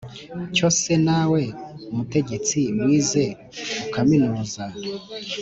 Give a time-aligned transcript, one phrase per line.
[0.55, 1.43] cyo se na we
[1.95, 3.25] mutegetsi wize
[3.85, 4.63] ukaminuza